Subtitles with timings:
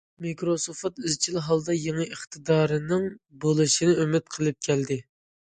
[0.25, 3.07] مىكروسوفت ئىزچىل ھالدا يېڭى ئىقتىدارنىڭ
[3.45, 5.01] بولۇشىنى ئۈمىد قىلىپ كەلدى.